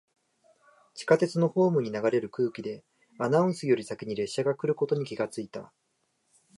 [0.95, 2.83] 地下鉄のホームに流れる空気で、
[3.19, 5.71] アナウンスより先に列車が来ることに気がついた。